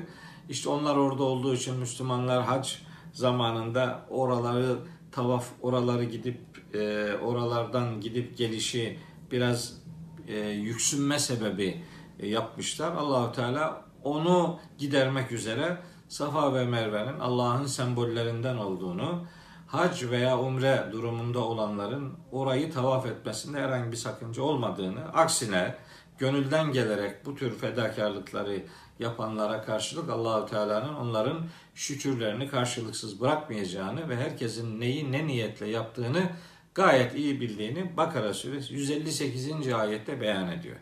[0.50, 2.74] İşte onlar orada olduğu için Müslümanlar hac
[3.14, 4.78] zamanında oraları
[5.12, 6.40] tavaf, oraları gidip
[6.74, 9.00] e, oralardan gidip gelişi
[9.32, 9.82] biraz
[10.28, 11.84] e, yüksünme sebebi
[12.20, 12.92] e, yapmışlar.
[12.92, 19.26] Allahu Teala onu gidermek üzere Safa ve Merve'nin Allah'ın sembollerinden olduğunu,
[19.74, 25.76] hac veya umre durumunda olanların orayı tavaf etmesinde herhangi bir sakınca olmadığını, aksine
[26.18, 28.64] gönülden gelerek bu tür fedakarlıkları
[29.00, 36.30] yapanlara karşılık Allahu Teala'nın onların şükürlerini karşılıksız bırakmayacağını ve herkesin neyi ne niyetle yaptığını
[36.76, 39.74] gayet iyi bildiğini Bakara suresi 158.
[39.74, 40.78] ayette beyan ediyor.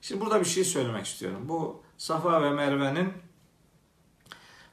[0.00, 1.48] Şimdi burada bir şey söylemek istiyorum.
[1.48, 3.12] Bu Safa ve Merve'nin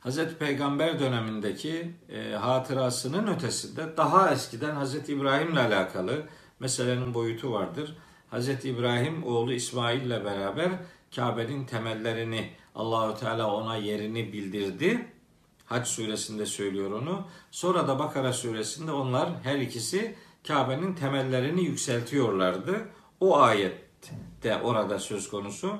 [0.05, 0.35] Hz.
[0.39, 5.09] Peygamber dönemindeki e, hatırasının ötesinde daha eskiden Hz.
[5.09, 6.23] İbrahim'le alakalı
[6.59, 7.97] meselenin boyutu vardır.
[8.31, 8.65] Hz.
[8.65, 10.69] İbrahim oğlu İsmail ile beraber
[11.15, 15.05] Kabe'nin temellerini Allahü Teala ona yerini bildirdi.
[15.65, 17.27] Hac suresinde söylüyor onu.
[17.51, 20.15] Sonra da Bakara suresinde onlar her ikisi
[20.47, 22.89] Kabe'nin temellerini yükseltiyorlardı.
[23.19, 23.77] O ayet
[24.43, 25.77] de orada söz konusu.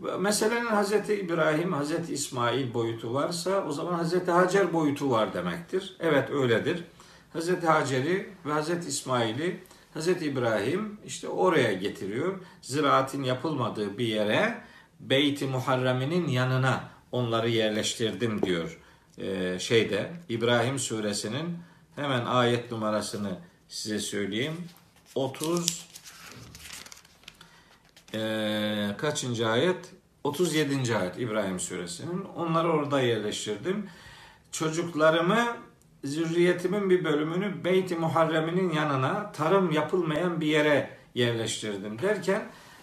[0.00, 1.10] Meselenin Hz.
[1.10, 2.10] İbrahim, Hz.
[2.10, 4.28] İsmail boyutu varsa o zaman Hz.
[4.28, 5.96] Hacer boyutu var demektir.
[6.00, 6.84] Evet öyledir.
[7.34, 7.64] Hz.
[7.64, 8.86] Hacer'i ve Hz.
[8.86, 9.60] İsmail'i
[9.94, 10.08] Hz.
[10.08, 12.38] İbrahim işte oraya getiriyor.
[12.62, 14.60] Ziraatin yapılmadığı bir yere
[15.00, 18.78] Beyt-i Muharrem'inin yanına onları yerleştirdim diyor.
[19.18, 21.58] Ee, şeyde İbrahim suresinin
[21.96, 24.54] hemen ayet numarasını size söyleyeyim.
[25.14, 25.89] 30
[28.14, 29.92] e, kaçıncı ayet?
[30.24, 30.96] 37.
[30.96, 32.24] ayet İbrahim suresinin.
[32.36, 33.86] Onları orada yerleştirdim.
[34.52, 35.56] Çocuklarımı
[36.04, 42.42] zürriyetimin bir bölümünü Beyt-i Muharrem'inin yanına tarım yapılmayan bir yere yerleştirdim derken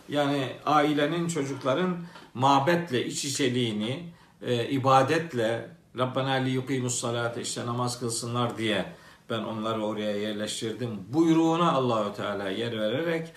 [0.09, 1.97] yani ailenin çocukların
[2.33, 4.09] mabetle iç içeliğini
[4.41, 8.85] e, ibadetle Rabbena li yuqimus salate işte namaz kılsınlar diye
[9.29, 10.89] ben onları oraya yerleştirdim.
[11.13, 13.33] Buyruğuna Allahü Teala yer vererek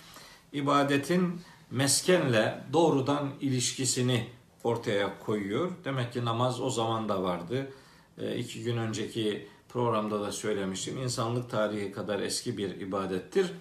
[0.53, 4.27] ibadetin meskenle doğrudan ilişkisini
[4.65, 5.71] ortaya koyuyor.
[5.85, 7.73] Demek ki namaz o zaman da vardı.
[8.19, 10.99] E, iki gün önceki programda da söylemiştim.
[10.99, 13.53] İnsanlık tarihi kadar eski bir ibadettir.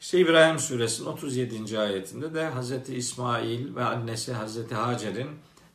[0.00, 1.78] İşte İbrahim suresinin 37.
[1.78, 2.88] ayetinde de Hz.
[2.88, 4.72] İsmail ve annesi Hz.
[4.72, 5.28] Hacer'in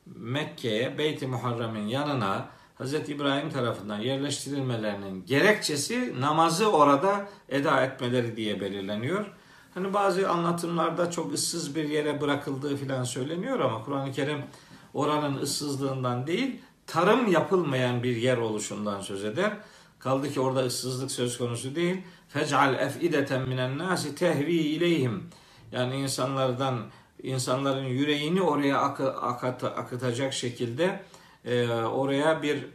[0.06, 2.94] Mekke'ye Beyt-i Muharrem'in yanına Hz.
[2.94, 9.26] İbrahim tarafından yerleştirilmelerinin gerekçesi namazı orada eda etmeleri diye belirleniyor.
[9.74, 14.44] Hani bazı anlatımlarda çok ıssız bir yere bırakıldığı filan söyleniyor ama Kur'an-ı Kerim
[14.94, 19.58] oranın ıssızlığından değil, tarım yapılmayan bir yer oluşundan söz eder.
[20.00, 22.02] Kaldı ki orada ıssızlık söz konusu değil.
[22.30, 25.30] Fec'al ef'ideten minen nasi tehvi ileyhim.
[25.72, 26.80] Yani insanlardan
[27.24, 31.04] insanların yüreğini oraya akı, akıt, akıtacak şekilde
[31.46, 32.66] e, oraya bir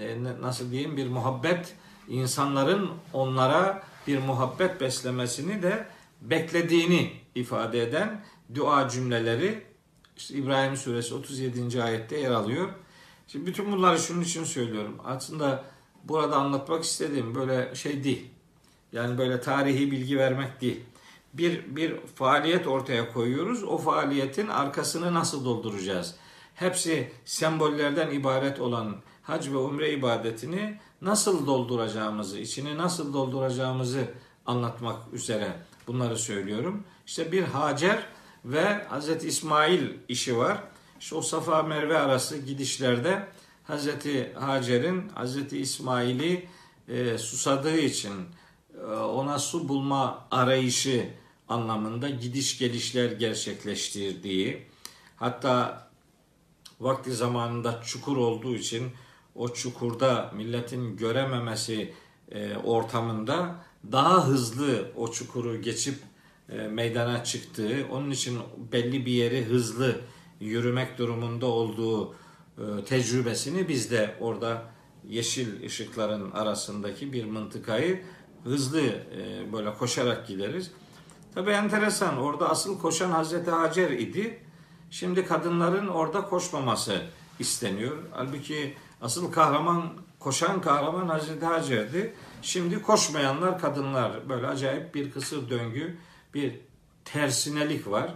[0.00, 1.74] e, nasıl diyeyim bir muhabbet
[2.08, 5.86] insanların onlara bir muhabbet beslemesini de
[6.30, 9.62] beklediğini ifade eden dua cümleleri
[10.16, 11.82] işte İbrahim suresi 37.
[11.82, 12.68] ayette yer alıyor.
[13.28, 14.98] Şimdi bütün bunları şunun için söylüyorum.
[15.04, 15.64] Aslında
[16.04, 18.30] burada anlatmak istediğim böyle şey değil.
[18.92, 20.80] Yani böyle tarihi bilgi vermek değil.
[21.34, 23.64] Bir, bir faaliyet ortaya koyuyoruz.
[23.64, 26.14] O faaliyetin arkasını nasıl dolduracağız?
[26.54, 34.14] Hepsi sembollerden ibaret olan hac ve umre ibadetini nasıl dolduracağımızı, içini nasıl dolduracağımızı
[34.46, 36.84] anlatmak üzere bunları söylüyorum.
[37.06, 38.06] İşte bir Hacer
[38.44, 39.24] ve Hz.
[39.24, 40.58] İsmail işi var.
[41.00, 43.28] İşte o Safa Merve arası gidişlerde
[43.68, 43.88] Hz.
[44.34, 45.52] Hacer'in Hz.
[45.52, 46.48] İsmail'i
[46.88, 48.14] e, susadığı için
[48.80, 51.10] e, ona su bulma arayışı
[51.48, 54.66] anlamında gidiş gelişler gerçekleştirdiği
[55.16, 55.84] hatta
[56.80, 58.92] vakti zamanında çukur olduğu için
[59.34, 61.94] o çukurda milletin görememesi
[62.30, 63.54] e, ortamında
[63.92, 65.98] daha hızlı o çukuru geçip
[66.48, 68.38] e, meydana çıktığı, onun için
[68.72, 70.00] belli bir yeri hızlı
[70.40, 72.14] yürümek durumunda olduğu
[72.58, 74.62] e, tecrübesini biz de orada
[75.08, 78.02] yeşil ışıkların arasındaki bir mıntıkayı
[78.44, 80.70] hızlı e, böyle koşarak gideriz.
[81.34, 84.38] Tabi enteresan orada asıl koşan Hazreti Hacer idi.
[84.90, 87.02] Şimdi kadınların orada koşmaması
[87.38, 87.98] isteniyor.
[88.10, 92.14] Halbuki asıl kahraman koşan kahraman Hazreti Hacer'di.
[92.44, 94.28] Şimdi koşmayanlar kadınlar.
[94.28, 95.96] Böyle acayip bir kısır döngü,
[96.34, 96.60] bir
[97.04, 98.14] tersinelik var.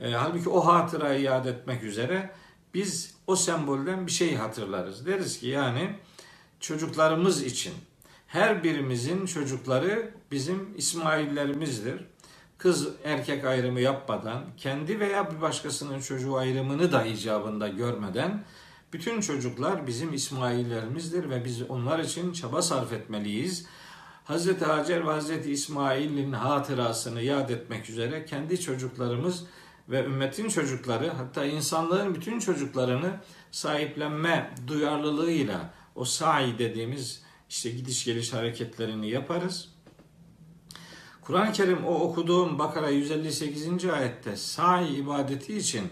[0.00, 2.30] E, halbuki o hatırayı yad etmek üzere
[2.74, 5.06] biz o sembolden bir şey hatırlarız.
[5.06, 5.98] Deriz ki yani
[6.60, 7.74] çocuklarımız için
[8.26, 12.04] her birimizin çocukları bizim İsmail'lerimizdir.
[12.58, 18.44] Kız erkek ayrımı yapmadan, kendi veya bir başkasının çocuğu ayrımını da icabında görmeden
[18.92, 23.66] bütün çocuklar bizim İsmail'lerimizdir ve biz onlar için çaba sarf etmeliyiz.
[24.24, 29.44] Hazreti Hacer ve Hazreti İsmail'in hatırasını yad etmek üzere kendi çocuklarımız
[29.88, 33.20] ve ümmetin çocukları hatta insanlığın bütün çocuklarını
[33.50, 39.68] sahiplenme duyarlılığıyla o sa'i dediğimiz işte gidiş geliş hareketlerini yaparız.
[41.20, 43.84] Kur'an-ı Kerim o okuduğum Bakara 158.
[43.84, 45.88] ayette sa'i ibadeti için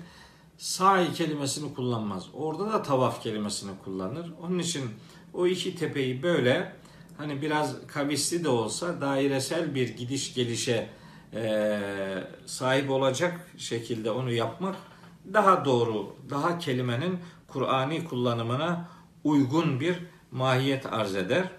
[0.59, 2.27] sa'i kelimesini kullanmaz.
[2.35, 4.33] Orada da tavaf kelimesini kullanır.
[4.43, 4.91] Onun için
[5.35, 6.73] o iki tepeyi böyle
[7.19, 10.89] hani biraz kavisli de olsa dairesel bir gidiş gelişe
[11.35, 11.81] e,
[12.47, 14.77] sahip olacak şekilde onu yapmak
[15.33, 18.89] daha doğru, daha kelimenin Kur'ani kullanımına
[19.25, 19.99] uygun bir
[20.31, 21.51] mahiyet arz eder.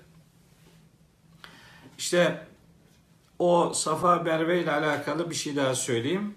[1.97, 2.47] İşte
[3.39, 6.35] o Safa Berve ile alakalı bir şey daha söyleyeyim.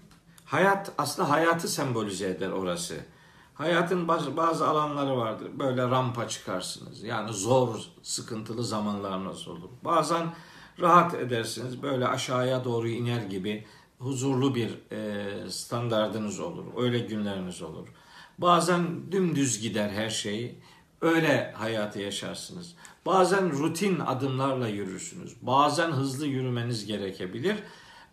[0.51, 2.95] Hayat aslında hayatı sembolize eder orası.
[3.53, 5.47] Hayatın bazı, alanları vardır.
[5.59, 7.03] Böyle rampa çıkarsınız.
[7.03, 9.69] Yani zor, sıkıntılı zamanlarınız olur.
[9.83, 10.27] Bazen
[10.79, 11.83] rahat edersiniz.
[11.83, 13.65] Böyle aşağıya doğru iner gibi
[13.99, 16.65] huzurlu bir e, standardınız olur.
[16.77, 17.87] Öyle günleriniz olur.
[18.37, 20.59] Bazen dümdüz gider her şey.
[21.01, 22.75] Öyle hayatı yaşarsınız.
[23.05, 25.35] Bazen rutin adımlarla yürürsünüz.
[25.41, 27.55] Bazen hızlı yürümeniz gerekebilir.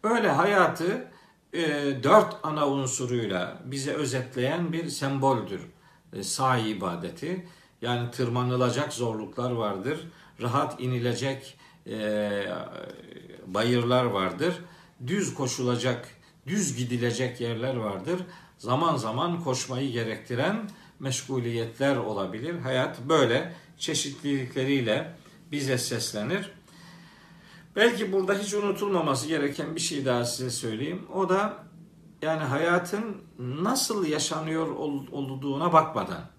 [0.03, 1.09] Öyle hayatı
[1.53, 1.63] e,
[2.03, 5.61] dört ana unsuruyla bize özetleyen bir semboldür.
[6.13, 7.47] E, sahi ibadeti.
[7.83, 10.09] Yani tırmanılacak zorluklar vardır.
[10.43, 12.47] Rahat inilecek e,
[13.47, 14.55] bayırlar vardır.
[15.07, 16.09] Düz koşulacak,
[16.47, 18.21] düz gidilecek yerler vardır.
[18.59, 22.59] Zaman zaman koşmayı gerektiren meşguliyetler olabilir.
[22.59, 25.15] Hayat böyle çeşitlilikleriyle
[25.53, 26.58] bize seslenir.
[27.79, 31.07] Belki burada hiç unutulmaması gereken bir şey daha size söyleyeyim.
[31.15, 31.65] O da
[32.23, 34.67] yani hayatın nasıl yaşanıyor
[35.13, 36.31] olduğuna bakmadan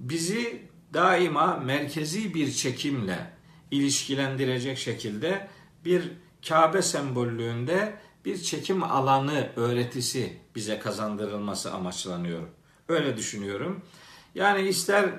[0.00, 0.62] bizi
[0.94, 3.30] daima merkezi bir çekimle
[3.70, 5.48] ilişkilendirecek şekilde
[5.84, 6.12] bir
[6.48, 12.42] Kabe sembollüğünde bir çekim alanı öğretisi bize kazandırılması amaçlanıyor.
[12.88, 13.82] Öyle düşünüyorum.
[14.34, 15.10] Yani ister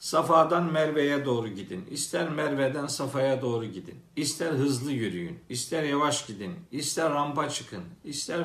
[0.00, 1.86] Safa'dan Merve'ye doğru gidin.
[1.90, 3.94] ister Merve'den Safa'ya doğru gidin.
[4.16, 5.38] ister hızlı yürüyün.
[5.48, 6.54] ister yavaş gidin.
[6.72, 7.82] ister rampa çıkın.
[8.04, 8.44] ister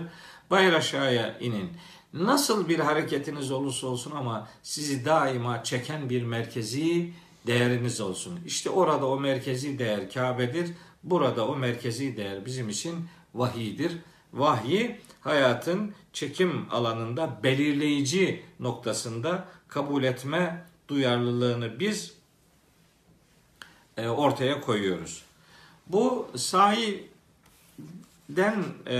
[0.52, 1.70] bayır aşağıya inin.
[2.14, 7.14] Nasıl bir hareketiniz olursa olsun ama sizi daima çeken bir merkezi
[7.48, 8.40] değeriniz olsun.
[8.46, 10.72] İşte orada o merkezi değer Kabe'dir.
[11.04, 12.96] Burada o merkezi değer bizim için
[13.34, 13.98] vahidir.
[14.34, 22.14] Vahyi hayatın çekim alanında belirleyici noktasında kabul etme duyarlılığını biz
[23.98, 25.26] e, ortaya koyuyoruz.
[25.88, 27.06] Bu sahiden
[28.86, 28.96] e,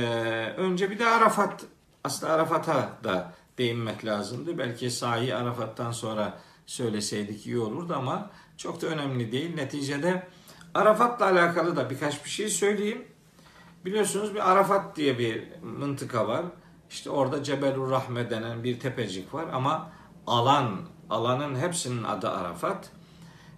[0.58, 1.66] önce bir de Arafat
[2.04, 4.58] aslında Arafat'a da değinmek lazımdı.
[4.58, 9.56] Belki sahi Arafat'tan sonra söyleseydik iyi olurdu ama çok da önemli değil.
[9.56, 10.28] Neticede
[10.74, 13.06] Arafat'la alakalı da birkaç bir şey söyleyeyim.
[13.86, 16.46] Biliyorsunuz bir Arafat diye bir mıntıka var.
[16.90, 19.92] İşte orada Cebelur Rahme denen bir tepecik var ama
[20.28, 20.80] alan,
[21.10, 22.90] alanın hepsinin adı Arafat.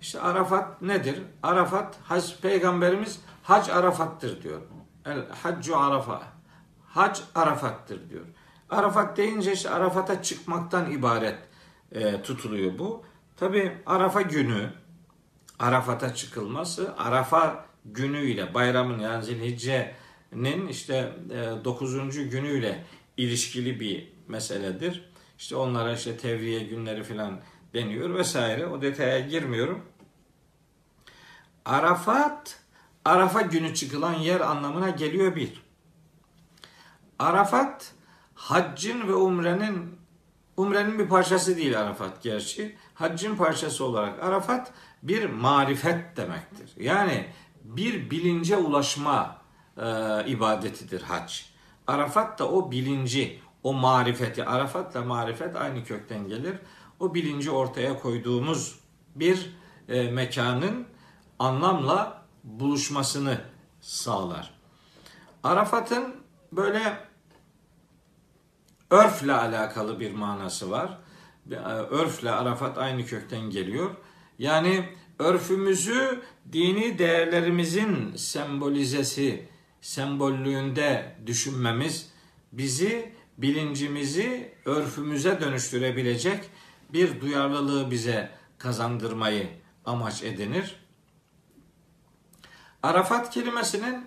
[0.01, 1.21] İşte Arafat nedir?
[1.43, 4.61] Arafat, Hac Peygamberimiz Hac Arafat'tır diyor.
[5.05, 6.21] El Haccu Arafa.
[6.87, 8.25] Hac Arafat'tır diyor.
[8.69, 11.37] Arafat deyince işte Arafat'a çıkmaktan ibaret
[11.91, 13.03] e, tutuluyor bu.
[13.37, 14.69] Tabi Arafa günü,
[15.59, 22.29] Arafat'a çıkılması, Arafa günüyle bayramın yani Zilhicce'nin işte e, 9.
[22.29, 22.83] günüyle
[23.17, 25.09] ilişkili bir meseledir.
[25.37, 27.39] İşte onlara işte tevriye günleri filan
[27.73, 28.67] deniyor vesaire.
[28.67, 29.85] O detaya girmiyorum.
[31.65, 32.59] Arafat,
[33.05, 35.63] Arafa günü çıkılan yer anlamına geliyor bir.
[37.19, 37.93] Arafat,
[38.35, 39.99] haccın ve umrenin,
[40.57, 42.77] umrenin bir parçası değil Arafat gerçi.
[42.93, 44.71] Haccın parçası olarak Arafat
[45.03, 46.71] bir marifet demektir.
[46.77, 47.27] Yani
[47.63, 49.41] bir bilince ulaşma
[49.77, 49.85] e,
[50.27, 51.41] ibadetidir hac.
[51.87, 56.55] Arafat da o bilinci, o marifeti, Arafatla marifet aynı kökten gelir.
[56.99, 58.79] O bilinci ortaya koyduğumuz
[59.15, 59.55] bir
[59.89, 60.87] e, mekanın
[61.39, 63.41] anlamla buluşmasını
[63.81, 64.53] sağlar.
[65.43, 66.15] Arafat'ın
[66.51, 66.97] böyle
[68.89, 70.97] örfle alakalı bir manası var.
[71.51, 73.91] E, örfle Arafat aynı kökten geliyor.
[74.39, 74.89] Yani
[75.19, 79.49] örfümüzü dini değerlerimizin sembolizesi,
[79.81, 82.09] sembollüğünde düşünmemiz
[82.51, 86.49] bizi bilincimizi örfümüze dönüştürebilecek
[86.93, 89.47] bir duyarlılığı bize kazandırmayı
[89.85, 90.75] amaç edinir.
[92.83, 94.05] Arafat kelimesinin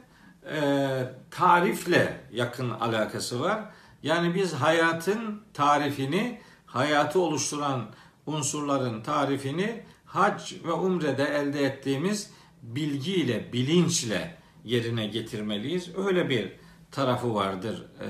[0.52, 3.64] e, tarifle yakın alakası var.
[4.02, 7.90] Yani biz hayatın tarifini, hayatı oluşturan
[8.26, 12.30] unsurların tarifini hac ve umrede elde ettiğimiz
[12.62, 15.96] bilgiyle, bilinçle yerine getirmeliyiz.
[15.96, 16.52] Öyle bir
[16.92, 18.08] tarafı vardır e,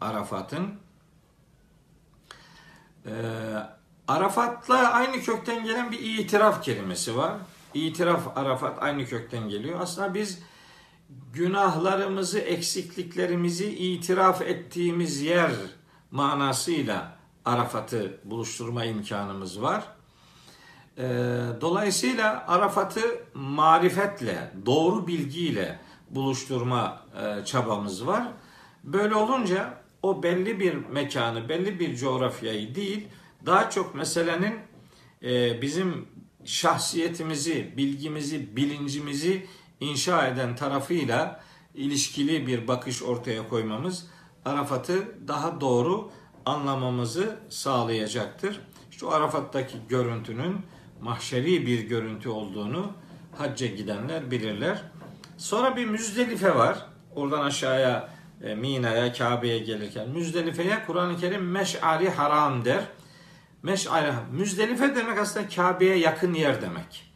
[0.00, 0.74] Arafat'ın.
[3.06, 3.12] E,
[4.08, 7.32] Arafat'la aynı kökten gelen bir itiraf kelimesi var.
[7.74, 9.80] İtiraf Arafat aynı kökten geliyor.
[9.80, 10.42] Aslında biz
[11.32, 15.50] günahlarımızı, eksikliklerimizi itiraf ettiğimiz yer
[16.10, 19.84] manasıyla Arafat'ı buluşturma imkanımız var.
[20.98, 21.02] Ee,
[21.60, 25.78] dolayısıyla Arafat'ı marifetle, doğru bilgiyle
[26.10, 28.28] buluşturma e, çabamız var.
[28.84, 33.08] Böyle olunca o belli bir mekanı, belli bir coğrafyayı değil,
[33.46, 34.54] daha çok meselenin
[35.22, 36.08] e, bizim
[36.44, 39.46] şahsiyetimizi, bilgimizi, bilincimizi
[39.80, 41.40] inşa eden tarafıyla
[41.74, 44.06] ilişkili bir bakış ortaya koymamız
[44.44, 46.10] Arafat'ı daha doğru
[46.44, 48.60] anlamamızı sağlayacaktır.
[48.90, 50.56] İşte o Arafat'taki görüntünün
[51.00, 52.92] mahşeri bir görüntü olduğunu
[53.38, 54.82] hacca gidenler bilirler.
[55.36, 56.86] Sonra bir Müzdelife var.
[57.14, 58.08] Oradan aşağıya
[58.42, 62.84] e, Mina'ya, Kabe'ye gelirken Müzdelife'ye Kur'an-ı Kerim meş'ari haram der.
[63.62, 67.12] Meş'ari Müzdelife demek aslında Kabe'ye yakın yer demek.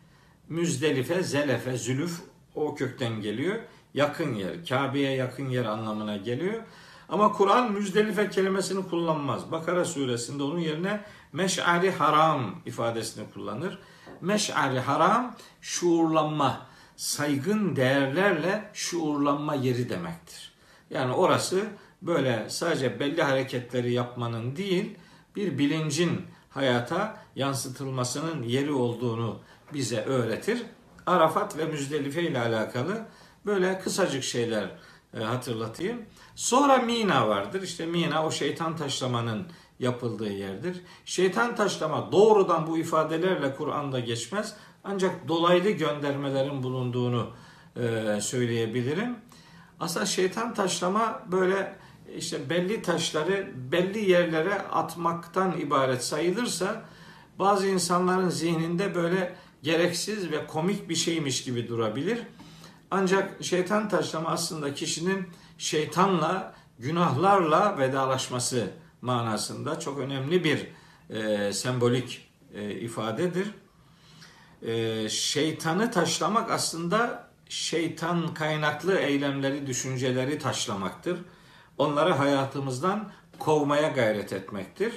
[0.48, 2.20] Müzdelife, Zelefe, Zülüf
[2.54, 3.56] o kökten geliyor.
[3.94, 6.62] Yakın yer, Kabe'ye yakın yer anlamına geliyor.
[7.08, 9.52] Ama Kur'an Müzdelife kelimesini kullanmaz.
[9.52, 11.00] Bakara suresinde onun yerine
[11.32, 13.78] meş'ari haram ifadesini kullanır.
[14.20, 16.66] Meş'ari haram şuurlanma,
[17.00, 20.52] saygın değerlerle şuurlanma yeri demektir.
[20.90, 21.64] Yani orası
[22.02, 24.98] böyle sadece belli hareketleri yapmanın değil,
[25.36, 29.38] bir bilincin hayata yansıtılmasının yeri olduğunu
[29.74, 30.62] bize öğretir.
[31.06, 33.06] Arafat ve Müzdelife ile alakalı
[33.46, 34.70] böyle kısacık şeyler
[35.14, 36.02] e, hatırlatayım.
[36.34, 37.62] Sonra Mina vardır.
[37.62, 39.46] İşte Mina o şeytan taşlamanın
[39.78, 40.82] yapıldığı yerdir.
[41.04, 44.54] Şeytan taşlama doğrudan bu ifadelerle Kur'an'da geçmez.
[44.84, 47.30] Ancak dolaylı göndermelerin bulunduğunu
[47.76, 49.16] e, söyleyebilirim.
[49.80, 51.76] Aslında şeytan taşlama böyle
[52.16, 56.82] işte belli taşları belli yerlere atmaktan ibaret sayılırsa
[57.38, 62.22] bazı insanların zihninde böyle gereksiz ve komik bir şeymiş gibi durabilir.
[62.90, 65.26] Ancak şeytan taşlama aslında kişinin
[65.58, 68.70] şeytanla, günahlarla vedalaşması
[69.02, 70.66] manasında çok önemli bir
[71.10, 73.50] e, sembolik e, ifadedir.
[74.62, 81.18] E, şeytanı taşlamak aslında şeytan kaynaklı eylemleri, düşünceleri taşlamaktır.
[81.78, 84.92] Onları hayatımızdan kovmaya gayret etmektir.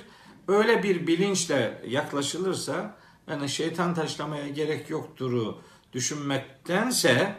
[0.47, 2.95] Öyle bir bilinçle yaklaşılırsa
[3.28, 5.53] yani şeytan taşlamaya gerek yoktur
[5.93, 7.36] düşünmektense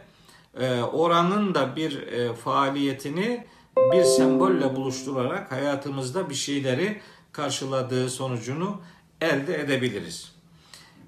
[0.60, 3.46] e, oranın da bir e, faaliyetini
[3.92, 7.00] bir sembolle buluşturarak hayatımızda bir şeyleri
[7.32, 8.80] karşıladığı sonucunu
[9.20, 10.33] elde edebiliriz.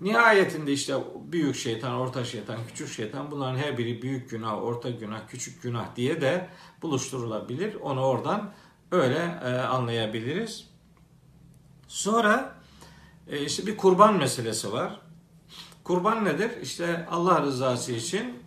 [0.00, 0.94] Nihayetinde işte
[1.32, 5.96] büyük şeytan, orta şeytan, küçük şeytan bunların her biri büyük günah, orta günah, küçük günah
[5.96, 6.48] diye de
[6.82, 7.74] buluşturulabilir.
[7.74, 8.52] Onu oradan
[8.90, 10.70] öyle e, anlayabiliriz.
[11.88, 12.54] Sonra
[13.28, 15.00] e, işte bir kurban meselesi var.
[15.84, 16.50] Kurban nedir?
[16.62, 18.38] İşte Allah rızası için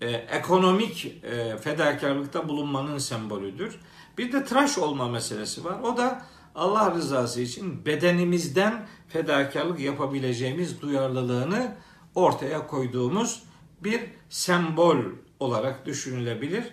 [0.00, 3.80] e, ekonomik e, fedakarlıkta bulunmanın sembolüdür.
[4.18, 5.80] Bir de tıraş olma meselesi var.
[5.80, 6.22] O da
[6.54, 11.76] Allah rızası için bedenimizden fedakarlık yapabileceğimiz duyarlılığını
[12.14, 13.42] ortaya koyduğumuz
[13.80, 14.96] bir sembol
[15.40, 16.64] olarak düşünülebilir.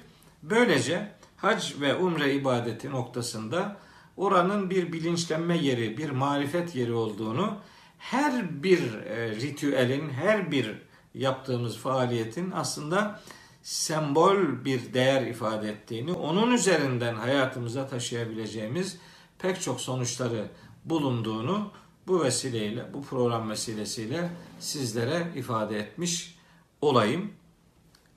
[0.44, 3.78] Böylece hac ve umre ibadeti noktasında
[4.18, 7.58] oranın bir bilinçlenme yeri, bir marifet yeri olduğunu
[7.98, 10.82] her bir e, ritüelin, her bir
[11.14, 13.22] yaptığımız faaliyetin aslında
[13.64, 18.98] sembol bir değer ifade ettiğini, onun üzerinden hayatımıza taşıyabileceğimiz
[19.40, 20.48] pek çok sonuçları
[20.86, 21.72] bulunduğunu
[22.08, 24.30] bu vesileyle, bu program vesilesiyle
[24.60, 26.38] sizlere ifade etmiş
[26.82, 27.32] olayım.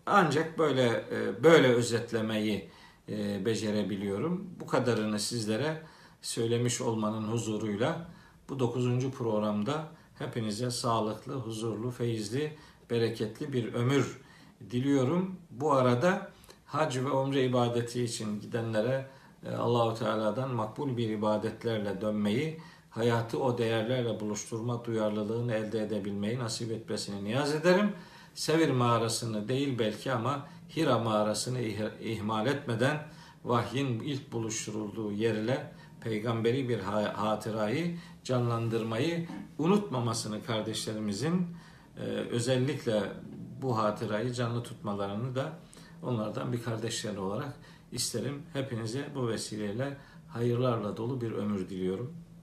[0.07, 2.71] Ancak böyle e, böyle özetlemeyi
[3.09, 4.51] e, becerebiliyorum.
[4.61, 5.83] Bu kadarını sizlere
[6.23, 8.09] söylemiş olmanın huzuruyla
[8.49, 9.11] bu 9.
[9.11, 12.57] programda hepinize sağlıklı, huzurlu, feyizli,
[12.91, 14.21] bereketli bir ömür
[14.71, 15.37] diliyorum.
[15.51, 16.31] Bu arada
[16.67, 19.07] hac ve umre ibadeti için gidenlere
[19.47, 22.61] e, Allahu Teala'dan makbul bir ibadetlerle dönmeyi,
[22.99, 27.93] hayatı o değerlerle buluşturma duyarlılığını elde edebilmeyi nasip etmesini niyaz ederim.
[28.35, 30.47] Sevir mağarasını değil belki ama
[30.77, 31.61] Hira mağarasını
[32.01, 33.07] ihmal etmeden
[33.45, 36.79] vahyin ilk buluşturulduğu yerle peygamberi bir
[37.15, 39.29] hatırayı canlandırmayı
[39.59, 41.47] unutmamasını kardeşlerimizin
[41.97, 43.03] e, özellikle
[43.63, 45.53] bu hatırayı canlı tutmalarını da
[46.03, 47.53] onlardan bir kardeşleri olarak
[47.93, 48.43] isterim.
[48.53, 49.97] Hepinize bu vesileyle
[50.29, 52.28] hayırlarla dolu bir ömür diliyorum.